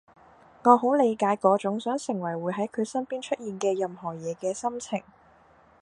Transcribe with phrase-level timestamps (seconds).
[0.63, 5.03] 我好理解嗰種想成為會喺佢身邊出現嘅任何嘢嘅心情